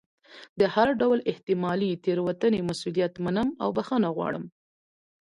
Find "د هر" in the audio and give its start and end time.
0.59-0.87